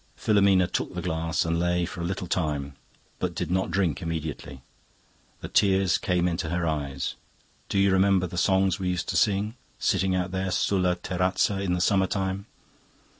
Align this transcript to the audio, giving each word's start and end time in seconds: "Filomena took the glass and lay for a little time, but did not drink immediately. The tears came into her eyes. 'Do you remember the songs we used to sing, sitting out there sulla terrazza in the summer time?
"Filomena 0.15 0.65
took 0.65 0.95
the 0.95 1.01
glass 1.03 1.45
and 1.45 1.59
lay 1.59 1.85
for 1.85 2.01
a 2.01 2.05
little 2.05 2.25
time, 2.25 2.73
but 3.19 3.35
did 3.35 3.51
not 3.51 3.69
drink 3.69 4.01
immediately. 4.01 4.63
The 5.41 5.47
tears 5.47 5.99
came 5.99 6.27
into 6.27 6.49
her 6.49 6.65
eyes. 6.65 7.13
'Do 7.69 7.77
you 7.77 7.91
remember 7.91 8.25
the 8.25 8.35
songs 8.35 8.79
we 8.79 8.89
used 8.89 9.09
to 9.09 9.15
sing, 9.15 9.53
sitting 9.77 10.15
out 10.15 10.31
there 10.31 10.49
sulla 10.49 10.95
terrazza 10.95 11.61
in 11.61 11.73
the 11.73 11.81
summer 11.81 12.07
time? 12.07 12.47